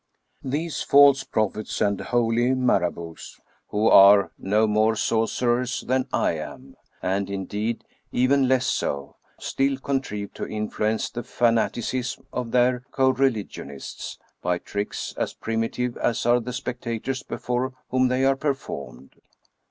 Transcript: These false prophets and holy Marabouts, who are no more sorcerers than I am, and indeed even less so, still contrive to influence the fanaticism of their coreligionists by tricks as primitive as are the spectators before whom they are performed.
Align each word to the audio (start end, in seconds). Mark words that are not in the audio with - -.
These 0.43 0.81
false 0.81 1.23
prophets 1.23 1.79
and 1.79 2.01
holy 2.01 2.55
Marabouts, 2.55 3.39
who 3.67 3.87
are 3.87 4.31
no 4.35 4.65
more 4.65 4.95
sorcerers 4.95 5.81
than 5.81 6.07
I 6.11 6.39
am, 6.39 6.75
and 7.03 7.29
indeed 7.29 7.83
even 8.11 8.47
less 8.47 8.65
so, 8.65 9.17
still 9.39 9.77
contrive 9.77 10.33
to 10.33 10.47
influence 10.47 11.11
the 11.11 11.21
fanaticism 11.21 12.25
of 12.33 12.49
their 12.49 12.83
coreligionists 12.91 14.17
by 14.41 14.57
tricks 14.57 15.13
as 15.17 15.35
primitive 15.35 15.95
as 15.97 16.25
are 16.25 16.39
the 16.39 16.51
spectators 16.51 17.21
before 17.21 17.73
whom 17.89 18.07
they 18.07 18.25
are 18.25 18.35
performed. 18.35 19.17